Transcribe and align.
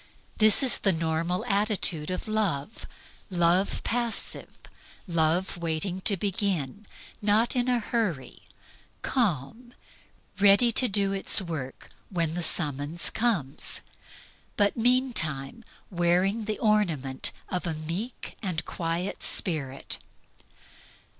This 0.39 0.63
is 0.63 0.79
the 0.79 0.91
normal 0.91 1.45
attitude 1.45 2.09
of 2.09 2.27
love; 2.27 2.87
Love 3.29 3.83
passive, 3.83 4.57
Love 5.07 5.57
waiting 5.57 6.01
to 6.05 6.17
begin; 6.17 6.87
not 7.21 7.55
in 7.55 7.67
a 7.69 7.77
hurry; 7.77 8.41
calm; 9.03 9.75
ready 10.39 10.71
to 10.71 10.87
do 10.87 11.13
its 11.13 11.39
work 11.39 11.91
when 12.09 12.33
the 12.33 12.41
summons 12.41 13.11
comes, 13.11 13.81
but 14.57 14.75
meantime 14.75 15.63
wearing 15.91 16.45
the 16.45 16.57
ornament 16.57 17.31
of 17.49 17.67
a 17.67 17.75
meek 17.75 18.37
and 18.41 18.65
quiet 18.65 19.21
spirit. 19.21 19.99